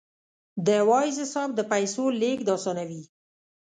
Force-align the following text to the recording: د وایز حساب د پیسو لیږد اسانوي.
د 0.67 0.69
وایز 0.89 1.15
حساب 1.23 1.49
د 1.55 1.59
پیسو 1.71 2.03
لیږد 2.21 2.47
اسانوي. 2.57 3.03